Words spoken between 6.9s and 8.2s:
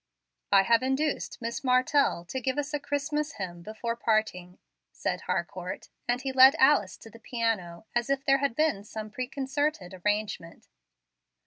to the piano, as